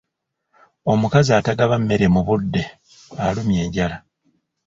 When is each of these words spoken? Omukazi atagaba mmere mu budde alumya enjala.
Omukazi 0.91 1.31
atagaba 1.39 1.75
mmere 1.81 2.05
mu 2.13 2.21
budde 2.27 2.63
alumya 3.25 3.59
enjala. 3.65 3.97